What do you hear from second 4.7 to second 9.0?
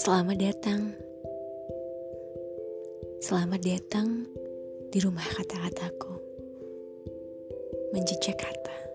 di rumah kata-kataku. Menjejak kata.